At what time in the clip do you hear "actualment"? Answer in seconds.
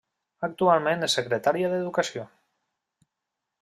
0.47-1.09